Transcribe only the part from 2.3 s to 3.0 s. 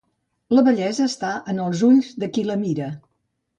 qui la mira.